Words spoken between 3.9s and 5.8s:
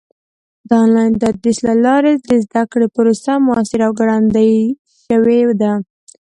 ګړندۍ شوې ده.